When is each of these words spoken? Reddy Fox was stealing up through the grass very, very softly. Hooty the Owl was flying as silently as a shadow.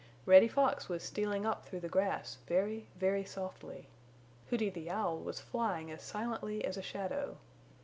Reddy 0.25 0.47
Fox 0.47 0.89
was 0.89 1.03
stealing 1.03 1.45
up 1.45 1.63
through 1.63 1.81
the 1.81 1.87
grass 1.87 2.39
very, 2.47 2.87
very 2.97 3.23
softly. 3.23 3.87
Hooty 4.49 4.71
the 4.71 4.89
Owl 4.89 5.19
was 5.19 5.39
flying 5.39 5.91
as 5.91 6.01
silently 6.01 6.65
as 6.65 6.75
a 6.75 6.81
shadow. 6.81 7.37